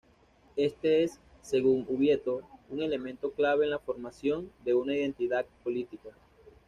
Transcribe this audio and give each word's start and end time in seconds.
Este 0.55 1.03
es, 1.03 1.19
según 1.43 1.85
Ubieto, 1.87 2.41
un 2.71 2.81
elemento 2.81 3.33
clave 3.33 3.65
en 3.65 3.69
la 3.69 3.77
formación 3.77 4.51
de 4.65 4.73
una 4.73 4.95
identidad 4.95 5.45
política. 5.63 6.09